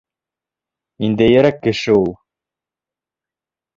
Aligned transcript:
Ниндәйерәк 1.03 1.61
кеше 1.67 1.99
ул? 1.99 2.09